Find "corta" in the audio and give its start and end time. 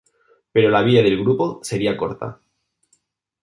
1.95-2.41